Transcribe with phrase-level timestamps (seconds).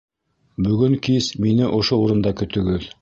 [0.67, 2.91] Бөгөн кис мине ошо урында көтөгөҙ.